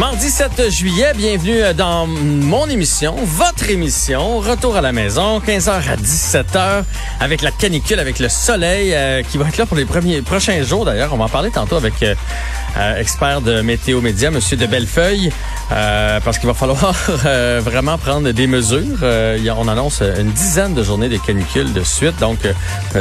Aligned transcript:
Mardi 0.00 0.30
7 0.30 0.70
juillet, 0.70 1.12
bienvenue 1.14 1.60
dans 1.76 2.06
mon 2.06 2.66
émission, 2.70 3.14
votre 3.22 3.68
émission, 3.68 4.38
Retour 4.38 4.74
à 4.76 4.80
la 4.80 4.92
maison, 4.92 5.40
15h 5.40 5.72
à 5.72 5.96
17h, 5.96 6.84
avec 7.20 7.42
la 7.42 7.50
canicule, 7.50 8.00
avec 8.00 8.18
le 8.18 8.30
soleil 8.30 8.94
euh, 8.94 9.22
qui 9.22 9.36
va 9.36 9.46
être 9.46 9.58
là 9.58 9.66
pour 9.66 9.76
les 9.76 9.84
premiers 9.84 10.22
prochains 10.22 10.62
jours 10.62 10.86
d'ailleurs. 10.86 11.12
On 11.12 11.18
va 11.18 11.24
en 11.24 11.28
parler 11.28 11.50
tantôt 11.50 11.76
avec 11.76 12.02
euh, 12.02 12.14
euh, 12.78 12.96
expert 12.96 13.42
de 13.42 13.60
Météo 13.60 14.00
Média, 14.00 14.30
Monsieur 14.30 14.56
de 14.56 14.64
Bellefeuille, 14.64 15.30
parce 15.68 16.38
qu'il 16.38 16.48
va 16.48 16.54
falloir 16.54 16.94
vraiment 17.60 17.98
prendre 17.98 18.30
des 18.30 18.46
mesures. 18.46 19.02
on 19.02 19.68
annonce 19.68 20.00
une 20.00 20.32
dizaine 20.32 20.72
de 20.72 20.82
journées 20.82 21.10
de 21.10 21.18
canicule 21.18 21.74
de 21.74 21.84
suite, 21.84 22.18
donc 22.18 22.38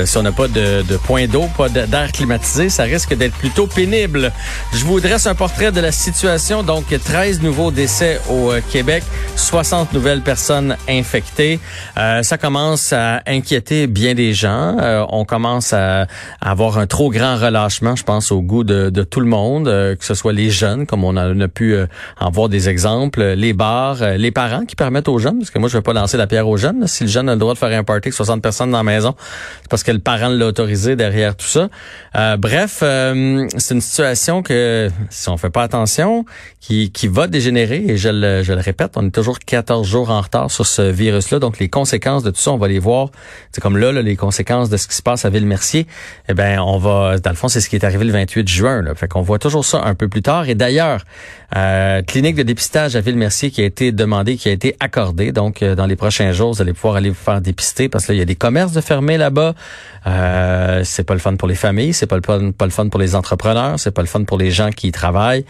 si 0.05 0.17
on 0.17 0.23
n'a 0.23 0.33
pas 0.33 0.47
de, 0.47 0.81
de 0.81 0.97
point 0.97 1.27
d'eau, 1.27 1.47
pas 1.57 1.69
d'air 1.69 2.11
climatisé, 2.11 2.69
ça 2.69 2.83
risque 2.83 3.16
d'être 3.16 3.35
plutôt 3.35 3.67
pénible. 3.67 4.33
Je 4.73 4.83
vous 4.83 4.99
dresse 4.99 5.25
un 5.27 5.35
portrait 5.35 5.71
de 5.71 5.79
la 5.79 5.91
situation, 5.91 6.61
donc 6.61 6.88
13 6.98 7.41
nouveaux 7.41 7.71
décès 7.71 8.20
au 8.29 8.52
euh, 8.52 8.61
Québec, 8.71 9.03
60 9.39 9.93
nouvelles 9.93 10.21
personnes 10.21 10.75
infectées. 10.88 11.59
Euh, 11.97 12.21
ça 12.23 12.38
commence 12.38 12.93
à 12.93 13.21
inquiéter 13.25 13.88
bien 13.88 14.13
des 14.13 14.34
gens. 14.34 14.77
Euh, 14.80 15.05
on 15.09 15.23
commence 15.23 15.73
à, 15.73 16.07
avoir 16.41 16.77
un 16.77 16.88
trop 16.88 17.09
grand 17.09 17.38
relâchement, 17.38 17.95
je 17.95 18.03
pense, 18.03 18.31
au 18.31 18.41
goût 18.41 18.63
de, 18.63 18.89
tout 19.03 19.21
le 19.21 19.27
monde, 19.27 19.66
que 19.66 20.05
ce 20.05 20.13
soit 20.13 20.33
les 20.33 20.49
jeunes, 20.49 20.86
comme 20.86 21.03
on 21.03 21.16
a, 21.16 21.47
pu 21.47 21.75
en 22.19 22.30
voir 22.30 22.50
des 22.50 22.69
exemples, 22.69 23.23
les 23.23 23.53
bars, 23.53 23.97
les 24.17 24.31
parents 24.31 24.66
qui 24.66 24.75
permettent 24.75 25.08
aux 25.08 25.19
jeunes, 25.19 25.39
parce 25.39 25.50
que 25.50 25.58
moi, 25.58 25.69
je 25.69 25.78
ne 25.78 25.80
vais 25.80 25.83
pas 25.83 25.94
lancer 25.94 26.17
la 26.17 26.28
pierre 26.28 26.47
aux 26.47 26.58
jeunes. 26.58 26.85
Si 26.88 27.03
le 27.06 27.09
jeune 27.09 27.30
a 27.30 27.33
le 27.33 27.39
droit 27.39 27.53
de 27.53 27.58
faire 27.58 27.78
un 27.78 27.83
party 27.83 28.09
avec 28.09 28.13
60 28.13 28.41
personnes 28.41 28.72
dans 28.72 28.78
la 28.78 28.83
maison, 28.83 29.16
c'est 29.61 29.69
parce 29.69 29.83
que 29.83 29.91
le 29.91 30.00
parent 30.00 30.30
l'a 30.30 30.45
autorisé 30.45 30.95
derrière 30.95 31.35
tout 31.35 31.47
ça. 31.47 31.69
bref, 32.38 32.78
c'est 32.80 33.73
une 33.73 33.81
situation 33.81 34.44
que, 34.44 34.89
si 35.09 35.30
on 35.30 35.38
fait 35.38 35.50
pas 35.50 35.63
attention, 35.63 36.25
qui, 36.59 36.91
qui 36.91 37.08
va 37.08 37.28
dégénérer. 37.28 37.83
Et 37.88 37.97
je 37.97 38.09
le, 38.09 38.44
je 38.44 38.53
le 38.53 38.59
répète, 38.59 38.91
on 38.95 39.08
est 39.08 39.11
toujours 39.11 39.28
14 39.38 39.88
jours 39.88 40.09
en 40.09 40.22
retard 40.22 40.49
sur 40.49 40.66
ce 40.66 40.81
virus-là. 40.81 41.39
Donc, 41.39 41.59
les 41.59 41.69
conséquences 41.69 42.23
de 42.23 42.31
tout 42.31 42.39
ça, 42.39 42.52
on 42.52 42.58
va 42.58 42.67
les 42.67 42.80
voir. 42.80 43.09
C'est 43.52 43.61
comme 43.61 43.77
là, 43.77 43.91
les 43.91 44.16
conséquences 44.16 44.69
de 44.69 44.77
ce 44.77 44.88
qui 44.88 44.95
se 44.95 45.02
passe 45.02 45.25
à 45.25 45.30
Ville-Mercier. 45.30 45.85
Eh 46.27 46.33
ben, 46.33 46.59
on 46.59 46.77
va, 46.77 47.19
dans 47.19 47.30
le 47.30 47.35
fond, 47.35 47.47
c'est 47.47 47.61
ce 47.61 47.69
qui 47.69 47.75
est 47.75 47.83
arrivé 47.83 48.05
le 48.05 48.13
28 48.13 48.47
juin. 48.47 48.81
Là. 48.81 48.95
Fait 48.95 49.07
qu'on 49.07 49.22
voit 49.22 49.39
toujours 49.39 49.66
ça 49.66 49.81
un 49.83 49.95
peu 49.95 50.07
plus 50.07 50.22
tard. 50.22 50.50
Et 50.50 50.55
d'ailleurs, 50.55 51.03
euh, 51.55 52.02
clinique 52.02 52.35
de 52.35 52.44
dépistage 52.44 52.95
à 52.95 53.02
Ville-Mercier 53.02 53.52
qui 53.52 53.61
a 53.61 53.66
été 53.66 53.91
demandée, 53.91 54.38
qui 54.38 54.50
a 54.50 54.52
été 54.52 54.75
accordée. 54.80 55.31
Donc, 55.31 55.61
euh, 55.61 55.75
dans 55.75 55.85
les 55.85 55.95
prochains 55.95 56.31
jours, 56.31 56.53
vous 56.53 56.61
allez 56.61 56.73
pouvoir 56.73 56.95
aller 56.95 57.09
vous 57.09 57.16
faire 57.16 57.41
dépister 57.41 57.89
parce 57.89 58.05
que 58.05 58.13
il 58.13 58.19
y 58.19 58.22
a 58.22 58.25
des 58.25 58.35
commerces 58.35 58.72
de 58.72 58.81
fermés 58.81 59.17
là-bas. 59.17 59.53
Euh, 60.07 60.81
c'est 60.83 61.03
pas 61.03 61.13
le 61.13 61.19
fun 61.19 61.35
pour 61.35 61.47
les 61.47 61.55
familles, 61.55 61.94
c'est 61.94 62.07
pas 62.07 62.16
le 62.16 62.22
fun, 62.25 62.52
pas 62.52 62.66
le 62.66 62.72
fun 62.72 62.88
pour 62.88 63.00
les 63.00 63.16
entrepreneurs, 63.16 63.80
c'est 63.80 63.91
pas 63.91 64.02
le 64.02 64.07
fun 64.07 64.23
pour 64.23 64.38
les 64.38 64.52
gens 64.52 64.72
qui 64.72 64.88
y 64.88 64.91
travaillent. 64.91 65.45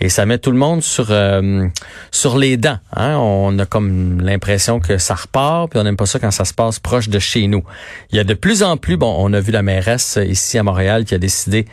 Et 0.00 0.08
ça 0.08 0.26
met 0.26 0.38
tout 0.38 0.50
le 0.50 0.56
monde 0.56 0.82
sur 0.82 1.08
euh, 1.10 1.66
sur 2.10 2.38
les 2.38 2.56
dents. 2.56 2.78
Hein? 2.96 3.16
On 3.20 3.58
a 3.58 3.66
comme 3.66 4.20
l'impression 4.20 4.80
que 4.80 4.98
ça 4.98 5.14
repart, 5.14 5.70
puis 5.70 5.78
on 5.78 5.84
n'aime 5.84 5.96
pas 5.96 6.06
ça 6.06 6.18
quand 6.18 6.30
ça 6.30 6.44
se 6.44 6.54
passe 6.54 6.78
proche 6.78 7.08
de 7.08 7.18
chez 7.18 7.46
nous. 7.46 7.62
Il 8.10 8.16
y 8.16 8.18
a 8.18 8.24
de 8.24 8.34
plus 8.34 8.62
en 8.62 8.76
plus, 8.76 8.96
bon, 8.96 9.14
on 9.18 9.32
a 9.32 9.40
vu 9.40 9.52
la 9.52 9.62
mairesse 9.62 10.18
ici 10.24 10.58
à 10.58 10.62
Montréal 10.62 11.04
qui 11.04 11.14
a 11.14 11.18
décidé 11.18 11.66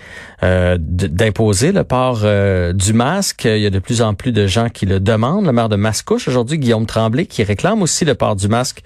euh, 0.43 0.77
d'imposer 0.79 1.71
le 1.71 1.83
port 1.83 2.21
euh, 2.23 2.73
du 2.73 2.93
masque. 2.93 3.45
Il 3.45 3.59
y 3.59 3.65
a 3.65 3.69
de 3.69 3.79
plus 3.79 4.01
en 4.01 4.13
plus 4.13 4.31
de 4.31 4.47
gens 4.47 4.69
qui 4.69 4.85
le 4.85 4.99
demandent. 4.99 5.45
Le 5.45 5.51
maire 5.51 5.69
de 5.69 5.75
Mascouche 5.75 6.27
aujourd'hui, 6.27 6.59
Guillaume 6.59 6.85
Tremblay, 6.85 7.25
qui 7.25 7.43
réclame 7.43 7.81
aussi 7.81 8.05
le 8.05 8.15
port 8.15 8.35
du 8.35 8.47
masque 8.47 8.83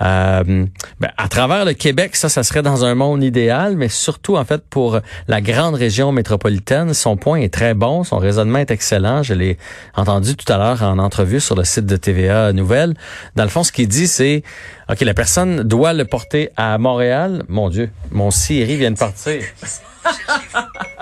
ben, 0.00 0.68
à 1.16 1.28
travers 1.28 1.64
le 1.64 1.72
Québec, 1.72 2.16
ça, 2.16 2.28
ça 2.28 2.42
serait 2.42 2.62
dans 2.62 2.84
un 2.84 2.94
monde 2.94 3.22
idéal, 3.22 3.76
mais 3.76 3.88
surtout 3.88 4.36
en 4.36 4.44
fait 4.44 4.62
pour 4.68 5.00
la 5.28 5.40
grande 5.40 5.74
région 5.74 6.12
métropolitaine, 6.12 6.94
son 6.94 7.16
point 7.16 7.40
est 7.40 7.52
très 7.52 7.74
bon, 7.74 8.04
son 8.04 8.18
raisonnement 8.18 8.58
est 8.58 8.70
excellent. 8.70 9.22
Je 9.22 9.34
l'ai 9.34 9.58
entendu 9.94 10.36
tout 10.36 10.50
à 10.52 10.58
l'heure 10.58 10.82
en 10.82 10.98
entrevue 10.98 11.40
sur 11.40 11.54
le 11.54 11.64
site 11.64 11.86
de 11.86 11.96
TVA 11.96 12.52
Nouvelles. 12.52 12.94
Dans 13.36 13.44
le 13.44 13.50
fond, 13.50 13.62
ce 13.62 13.72
qu'il 13.72 13.88
dit, 13.88 14.06
c'est 14.06 14.42
OK, 14.90 15.00
la 15.00 15.14
personne 15.14 15.62
doit 15.62 15.92
le 15.92 16.04
porter 16.04 16.50
à 16.56 16.78
Montréal. 16.78 17.42
Mon 17.48 17.68
Dieu, 17.68 17.90
mon 18.10 18.30
Siri 18.30 18.76
vient 18.76 18.90
de 18.90 18.98
partir. 18.98 19.42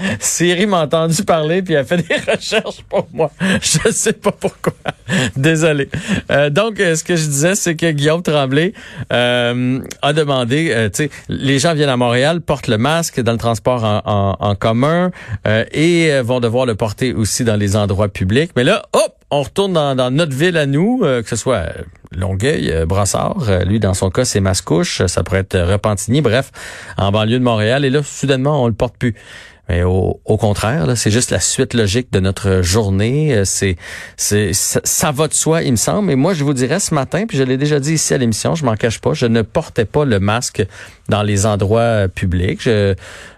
Siri 0.20 0.66
m'a 0.66 0.82
entendu 0.82 1.22
parler 1.24 1.62
puis 1.62 1.76
a 1.76 1.84
fait 1.84 1.98
des 1.98 2.16
recherches 2.32 2.82
pour 2.88 3.08
moi. 3.12 3.30
Je 3.60 3.90
sais 3.90 4.12
pas 4.12 4.32
pourquoi. 4.32 4.72
Désolé. 5.36 5.88
Euh, 6.30 6.50
donc, 6.50 6.80
euh, 6.80 6.94
ce 6.94 7.04
que 7.04 7.16
je 7.16 7.26
disais, 7.26 7.54
c'est 7.54 7.74
que 7.74 7.90
Guillaume 7.90 8.22
Tremblay 8.22 8.72
euh, 9.12 9.80
a 10.02 10.12
demandé, 10.12 10.70
euh, 10.70 10.88
tu 10.88 11.04
sais, 11.04 11.10
les 11.28 11.58
gens 11.58 11.74
viennent 11.74 11.88
à 11.88 11.96
Montréal, 11.96 12.40
portent 12.40 12.68
le 12.68 12.78
masque 12.78 13.20
dans 13.20 13.32
le 13.32 13.38
transport 13.38 13.84
en, 13.84 14.54
commun 14.58 15.10
et 15.72 16.20
vont 16.22 16.40
devoir 16.40 16.66
le 16.66 16.74
porter 16.74 17.14
aussi 17.14 17.44
dans 17.44 17.56
les 17.56 17.76
endroits 17.76 18.08
publics. 18.08 18.50
Mais 18.56 18.64
là, 18.64 18.82
hop, 18.92 19.14
on 19.30 19.42
retourne 19.42 19.72
dans, 19.72 19.94
dans 19.94 20.10
notre 20.10 20.34
ville 20.34 20.56
à 20.56 20.66
nous, 20.66 21.00
que 21.00 21.24
ce 21.26 21.36
soit 21.36 21.66
Longueuil, 22.12 22.84
Brassard, 22.86 23.64
lui 23.64 23.80
dans 23.80 23.94
son 23.94 24.10
cas 24.10 24.24
c'est 24.24 24.40
Mascouche, 24.40 25.06
ça 25.06 25.22
pourrait 25.22 25.40
être 25.40 25.58
Repentigny, 25.58 26.20
bref, 26.20 26.50
en 26.98 27.12
banlieue 27.12 27.38
de 27.38 27.44
Montréal. 27.44 27.84
Et 27.84 27.90
là, 27.90 28.02
soudainement, 28.02 28.62
on 28.62 28.66
le 28.66 28.74
porte 28.74 28.96
plus. 28.96 29.14
Mais 29.70 29.84
au, 29.84 30.18
contraire, 30.24 30.84
c'est 30.96 31.12
juste 31.12 31.30
la 31.30 31.38
suite 31.38 31.74
logique 31.74 32.10
de 32.12 32.18
notre 32.18 32.60
journée. 32.60 33.36
Euh, 33.36 33.44
c'est, 33.44 33.76
c'est, 34.16 34.52
ça, 34.52 35.12
va 35.12 35.28
de 35.28 35.32
soi, 35.32 35.62
il 35.62 35.70
me 35.70 35.76
semble. 35.76 36.10
Et 36.10 36.16
moi, 36.16 36.34
je 36.34 36.42
vous 36.42 36.54
dirais 36.54 36.80
ce 36.80 36.92
matin, 36.92 37.24
puis 37.28 37.38
je 37.38 37.44
l'ai 37.44 37.56
déjà 37.56 37.78
dit 37.78 37.92
ici 37.92 38.12
à 38.12 38.18
l'émission, 38.18 38.56
je 38.56 38.64
m'en 38.64 38.74
cache 38.74 39.00
pas, 39.00 39.14
je 39.14 39.26
ne 39.26 39.42
portais 39.42 39.84
pas 39.84 40.04
le 40.04 40.18
masque 40.18 40.66
dans 41.08 41.22
les 41.22 41.46
endroits 41.46 42.08
publics. 42.08 42.62
Je, 42.62 42.96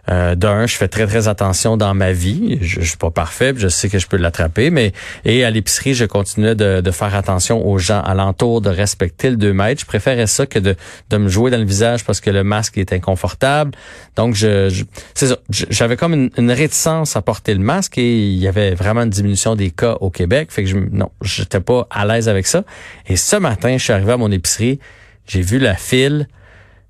euh, 0.08 0.34
D'un, 0.34 0.66
je 0.66 0.76
fais 0.76 0.88
très 0.88 1.06
très 1.06 1.28
attention 1.28 1.76
dans 1.76 1.94
ma 1.94 2.12
vie. 2.12 2.58
Je, 2.60 2.80
je 2.80 2.88
suis 2.88 2.96
pas 2.96 3.10
parfait, 3.10 3.54
je 3.56 3.68
sais 3.68 3.88
que 3.88 3.98
je 3.98 4.08
peux 4.08 4.16
l'attraper, 4.16 4.70
mais 4.70 4.92
et 5.24 5.44
à 5.44 5.50
l'épicerie, 5.50 5.94
je 5.94 6.04
continuais 6.04 6.56
de, 6.56 6.80
de, 6.80 6.90
faire 6.90 7.14
attention 7.14 7.64
aux 7.64 7.78
gens 7.78 8.00
alentour, 8.00 8.60
de 8.60 8.68
respecter 8.68 9.30
le 9.30 9.36
2 9.36 9.52
mètres. 9.52 9.80
Je 9.80 9.86
préférais 9.86 10.26
ça 10.26 10.46
que 10.46 10.58
de, 10.58 10.74
de 11.10 11.16
me 11.18 11.28
jouer 11.28 11.52
dans 11.52 11.58
le 11.58 11.64
visage 11.64 12.04
parce 12.04 12.20
que 12.20 12.30
le 12.30 12.42
masque 12.42 12.78
est 12.78 12.92
inconfortable. 12.92 13.72
Donc 14.16 14.34
je, 14.34 14.68
je 14.70 14.84
c'est 15.14 15.28
ça. 15.28 15.36
J'avais 15.50 15.96
comme 15.96 16.14
une, 16.14 16.21
une, 16.36 16.50
réticence 16.50 17.16
à 17.16 17.22
porter 17.22 17.54
le 17.54 17.60
masque 17.60 17.98
et 17.98 18.28
il 18.28 18.38
y 18.38 18.48
avait 18.48 18.74
vraiment 18.74 19.02
une 19.02 19.10
diminution 19.10 19.56
des 19.56 19.70
cas 19.70 19.96
au 20.00 20.10
Québec. 20.10 20.50
Fait 20.50 20.64
que 20.64 20.68
je, 20.68 20.76
non, 20.76 21.10
j'étais 21.22 21.60
pas 21.60 21.86
à 21.90 22.06
l'aise 22.06 22.28
avec 22.28 22.46
ça. 22.46 22.64
Et 23.06 23.16
ce 23.16 23.36
matin, 23.36 23.76
je 23.76 23.82
suis 23.82 23.92
arrivé 23.92 24.12
à 24.12 24.16
mon 24.16 24.30
épicerie, 24.30 24.78
j'ai 25.26 25.42
vu 25.42 25.58
la 25.58 25.74
file. 25.74 26.28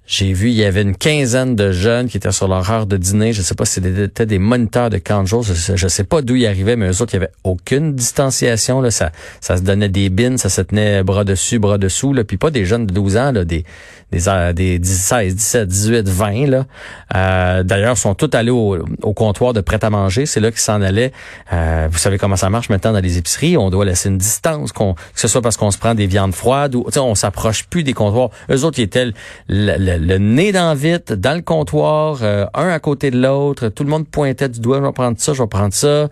J'ai 0.04 0.32
vu, 0.32 0.48
il 0.48 0.54
y 0.54 0.64
avait 0.64 0.82
une 0.82 0.96
quinzaine 0.96 1.54
de 1.54 1.70
jeunes 1.70 2.08
qui 2.08 2.16
étaient 2.16 2.32
sur 2.32 2.48
leur 2.48 2.68
heure 2.70 2.86
de 2.86 2.96
dîner. 2.96 3.32
Je 3.32 3.40
sais 3.40 3.54
pas 3.54 3.64
si 3.64 3.80
c'était 3.80 4.26
des 4.26 4.38
moniteurs 4.38 4.90
de 4.90 4.98
camp 4.98 5.22
de 5.22 5.28
jour. 5.28 5.42
Je, 5.42 5.76
je 5.76 5.88
sais 5.88 6.04
pas 6.04 6.22
d'où 6.22 6.34
ils 6.34 6.46
arrivaient, 6.46 6.74
mais 6.74 6.88
eux 6.88 7.02
autres, 7.02 7.14
il 7.14 7.16
y 7.16 7.22
avait 7.22 7.32
aucune 7.44 7.94
distanciation. 7.94 8.80
Là. 8.80 8.90
Ça, 8.90 9.12
ça 9.40 9.56
se 9.56 9.62
donnait 9.62 9.88
des 9.88 10.10
bines, 10.10 10.38
ça 10.38 10.48
se 10.48 10.60
tenait 10.60 11.04
bras 11.04 11.24
dessus, 11.24 11.60
bras 11.60 11.78
dessous. 11.78 12.12
Là. 12.12 12.24
Puis 12.24 12.36
pas 12.36 12.50
des 12.50 12.64
jeunes 12.64 12.86
de 12.86 12.92
12 12.92 13.16
ans, 13.16 13.32
là, 13.32 13.44
des, 13.44 13.64
des, 14.10 14.52
des 14.52 14.84
16, 14.84 15.36
17, 15.36 15.68
18, 15.68 16.08
20. 16.08 16.46
Là. 16.46 16.66
Euh, 17.14 17.62
D'ailleurs, 17.62 17.96
sont 17.96 18.14
tous 18.14 18.36
allés 18.36 18.50
au, 18.50 18.78
au 19.02 19.12
comptoir 19.14 19.52
de 19.52 19.60
prêt-à-manger. 19.60 20.26
C'est 20.26 20.40
là 20.40 20.50
qu'ils 20.50 20.60
s'en 20.60 20.82
allaient. 20.82 21.12
Euh, 21.52 21.88
vous 21.90 21.98
savez 21.98 22.18
comment 22.18 22.36
ça 22.36 22.50
marche 22.50 22.68
maintenant 22.68 22.92
dans 22.92 23.00
les 23.00 23.18
épiceries. 23.18 23.56
On 23.56 23.70
doit 23.70 23.84
laisser 23.84 24.08
une 24.08 24.18
distance, 24.18 24.72
qu'on, 24.72 24.94
que 24.94 25.00
ce 25.14 25.28
soit 25.28 25.42
parce 25.42 25.56
qu'on 25.56 25.70
se 25.70 25.78
prend 25.78 25.94
des 25.94 26.06
viandes 26.06 26.34
froides 26.34 26.74
ou 26.74 26.84
on 26.96 27.14
s'approche 27.14 27.64
plus 27.64 27.84
des 27.84 27.92
comptoirs. 27.92 28.30
Eux 28.50 28.64
autres, 28.64 28.78
ils 28.78 28.82
étaient 28.82 29.06
le, 29.06 29.12
le, 29.48 29.91
nez 29.98 30.52
dans 30.52 30.74
vite, 30.74 31.12
dans 31.12 31.34
le 31.34 31.42
comptoir, 31.42 32.20
euh, 32.22 32.46
un 32.54 32.68
à 32.68 32.78
côté 32.78 33.10
de 33.10 33.20
l'autre. 33.20 33.68
Tout 33.68 33.84
le 33.84 33.90
monde 33.90 34.08
pointait 34.08 34.48
du 34.48 34.60
doigt, 34.60 34.78
je 34.78 34.84
vais 34.84 34.92
prendre 34.92 35.18
ça, 35.18 35.32
je 35.32 35.42
vais 35.42 35.48
prendre 35.48 35.74
ça. 35.74 36.08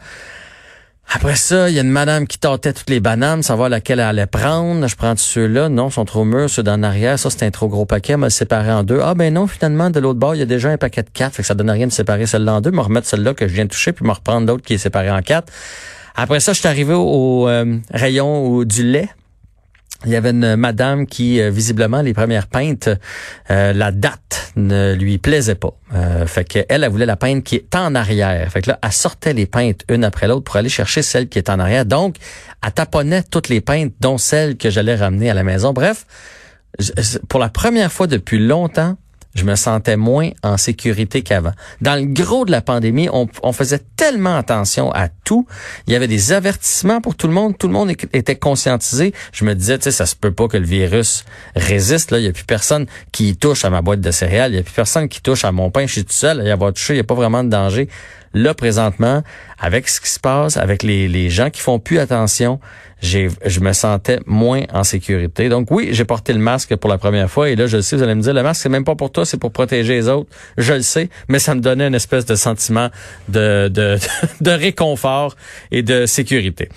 Après 1.12 1.34
ça, 1.34 1.69
il 1.69 1.75
y 1.75 1.78
a 1.81 1.82
une 1.82 1.90
madame 1.90 2.28
qui 2.28 2.38
tâtait 2.38 2.72
toutes 2.72 2.88
les 2.88 3.00
bananes, 3.00 3.43
savoir 3.43 3.69
laquelle 3.69 3.99
elle 3.99 4.06
allait 4.06 4.26
prendre. 4.26 4.87
Je 4.87 4.94
prends 4.94 5.16
ceux-là. 5.16 5.69
Non, 5.69 5.88
ils 5.88 5.93
sont 5.93 6.05
trop 6.05 6.25
mûrs, 6.25 6.49
ceux 6.49 6.62
d'en 6.62 6.84
arrière. 6.84 7.19
Ça, 7.19 7.31
c'est 7.31 7.44
un 7.44 7.50
trop 7.50 7.66
gros 7.66 7.84
paquet. 7.84 8.12
Elle 8.12 8.20
m'a 8.20 8.31
séparé 8.31 8.70
en 8.70 8.84
deux. 8.84 9.00
Ah, 9.02 9.14
ben 9.14 9.34
non, 9.34 9.49
finalement, 9.49 9.90
de 9.90 9.99
l'autre 9.99 10.20
bord, 10.20 10.37
il 10.37 10.38
y 10.38 10.43
a 10.43 10.46
déjà 10.46 10.70
un 10.70 10.76
paquet 10.76 11.02
de 11.02 11.10
quatre. 11.12 11.34
Fait 11.34 11.43
que 11.43 11.49
ça 11.49 11.55
donne 11.55 11.69
rien 11.69 11.88
de 11.88 11.93
séparer 11.93 12.26
celle-là 12.26 12.55
en 12.55 12.60
deux. 12.60 12.70
Me 12.70 12.81
remettre 12.81 13.08
celle-là 13.08 13.34
que 13.34 13.49
je 13.49 13.52
viens 13.52 13.64
de 13.64 13.70
toucher, 13.70 13.93
puis 13.93 14.06
me 14.06 14.12
reprendre 14.12 14.46
l'autre 14.46 14.62
qui 14.62 14.75
est 14.75 14.78
séparée 14.78 15.10
en 15.10 15.20
quatre. 15.20 15.52
Après 16.14 16.38
ça, 16.38 16.52
je 16.52 16.60
suis 16.60 16.69
arrivé 16.69 16.94
au, 16.94 17.49
euh, 17.49 17.78
rayon 17.93 18.62
du 18.62 18.84
lait. 18.84 19.08
Il 20.06 20.12
y 20.12 20.17
avait 20.17 20.31
une 20.31 20.56
madame 20.56 21.06
qui, 21.06 21.41
euh, 21.41 21.50
visiblement, 21.50 22.00
les 22.00 22.14
premières 22.14 22.47
peintes, 22.47 22.88
euh, 23.50 23.73
la 23.75 23.93
date 23.93 24.52
ne 24.56 24.94
lui 24.94 25.19
plaisait 25.19 25.55
pas. 25.55 25.75
Euh, 25.94 26.26
fait 26.26 26.44
qu'elle, 26.44 26.64
elle 26.69 26.88
voulait 26.88 27.06
la 27.06 27.17
peinte 27.17 27.44
qui 27.44 27.56
est 27.56 27.75
en 27.76 27.94
arrière. 27.94 28.50
Fait 28.50 28.62
que 28.62 28.70
là, 28.70 28.79
elle 28.82 28.93
sortait 28.93 29.35
les 29.35 29.47
peintes 29.47 29.82
une 29.91 30.05
après 30.05 30.26
l'autre 30.26 30.44
pour 30.44 30.56
aller 30.56 30.70
chercher 30.70 31.02
celle 31.02 31.29
qui 31.29 31.38
est 31.38 31.50
en 31.50 31.58
arrière. 31.58 31.85
Donc, 31.85 32.17
elle 32.64 32.73
taponnait 32.73 33.23
toutes 33.25 33.49
les 33.50 33.61
peintes, 33.61 33.93
dont 34.00 34.17
celle 34.17 34.56
que 34.56 34.70
j'allais 34.70 34.94
ramener 34.94 35.29
à 35.29 35.35
la 35.35 35.44
maison. 35.44 35.75
Bref, 35.75 36.06
pour 37.29 37.38
la 37.38 37.50
première 37.50 37.93
fois 37.93 38.06
depuis 38.06 38.38
longtemps, 38.38 38.96
je 39.35 39.44
me 39.44 39.55
sentais 39.55 39.97
moins 39.97 40.31
en 40.43 40.56
sécurité 40.56 41.23
qu'avant. 41.23 41.53
Dans 41.81 41.94
le 41.94 42.06
gros 42.06 42.44
de 42.44 42.50
la 42.50 42.61
pandémie, 42.61 43.09
on, 43.12 43.53
faisait 43.53 43.81
tellement 43.97 44.37
attention 44.37 44.93
à 44.93 45.09
tout. 45.09 45.47
Il 45.87 45.93
y 45.93 45.97
avait 45.97 46.09
des 46.09 46.32
avertissements 46.32 47.00
pour 47.00 47.15
tout 47.15 47.29
le 47.29 47.32
monde. 47.32 47.56
Tout 47.56 47.69
le 47.69 47.73
monde 47.73 47.91
était 47.91 48.37
conscientisé. 48.37 49.12
Je 49.32 49.44
me 49.44 49.55
disais, 49.55 49.79
tu 49.79 49.85
sais, 49.85 49.91
ça 49.93 50.06
se 50.06 50.17
peut 50.17 50.32
pas 50.32 50.49
que 50.49 50.56
le 50.56 50.67
virus 50.67 51.25
résiste. 51.55 52.11
Là, 52.11 52.19
il 52.19 52.25
y 52.25 52.29
a 52.29 52.32
plus 52.32 52.44
personne 52.44 52.87
qui 53.12 53.37
touche 53.37 53.65
à 53.65 53.71
ma 53.71 53.82
boîte 53.82 54.00
de 54.00 54.11
céréales. 54.11 54.53
Il 54.53 54.56
y 54.56 54.61
a 54.61 54.62
plus 54.62 54.75
personne 54.75 55.09
qui 55.09 55.21
touche 55.21 55.44
à 55.44 55.53
mon 55.53 55.71
pain. 55.71 55.87
Je 55.87 55.93
suis 55.93 56.05
tout 56.05 56.12
seul. 56.12 56.41
Il 56.43 56.49
y 56.49 56.50
a 56.50 56.56
pas 56.56 56.73
touché. 56.73 56.94
Il 56.94 56.97
y 56.97 57.00
a 57.00 57.05
pas 57.05 57.15
vraiment 57.15 57.44
de 57.44 57.50
danger. 57.50 57.88
Là, 58.32 58.55
présentement, 58.55 59.23
avec 59.59 59.88
ce 59.88 60.00
qui 60.00 60.09
se 60.09 60.21
passe, 60.21 60.56
avec 60.56 60.82
les, 60.82 61.09
les 61.09 61.31
gens 61.31 61.50
qui 61.50 61.61
font 61.61 61.79
plus 61.79 61.99
attention, 61.99 62.61
j'ai, 63.03 63.29
je 63.44 63.61
me 63.61 63.73
sentais 63.73 64.21
moins 64.27 64.62
en 64.73 64.85
sécurité. 64.85 65.49
Donc 65.49 65.71
oui, 65.71 65.88
j'ai 65.93 66.05
porté 66.05 66.32
le 66.32 66.38
masque 66.38 66.77
pour 66.77 66.88
la 66.88 66.99
première 66.99 67.31
fois 67.31 67.50
et 67.50 67.56
là, 67.56 67.67
je 67.67 67.77
le 67.77 67.82
sais, 67.82 67.97
vous 67.97 68.03
allez 68.03 68.15
me 68.15 68.23
dire, 68.23 68.35
le 68.35 68.43
masque, 68.43 68.62
c'est 68.62 68.69
même 68.69 68.85
pas 68.85 68.94
pour 68.94 69.11
toi, 69.11 69.25
c'est 69.25 69.38
pour 69.38 69.53
protéger 69.53 69.94
les 69.94 70.09
autres. 70.09 70.31
Je 70.59 70.75
le 70.75 70.82
sais, 70.82 71.09
mais 71.29 71.38
ça 71.38 71.55
me 71.55 71.61
donnait 71.61 71.88
une 71.88 71.94
espèce 71.94 72.27
de 72.27 72.35
sentiment 72.35 72.88
de, 73.29 73.69
de, 73.69 73.99
de 74.41 74.50
réconfort 74.50 75.35
et 75.71 75.82
de 75.82 76.06
sécurité. 76.06 76.69